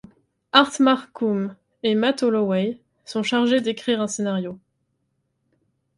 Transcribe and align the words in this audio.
Art 0.51 0.79
Marcum 0.81 1.55
et 1.83 1.93
Matt 1.93 2.23
Holloway 2.23 2.81
sont 3.05 3.21
chargés 3.21 3.61
d'écrire 3.61 4.01
un 4.01 4.07
scénario. 4.07 4.57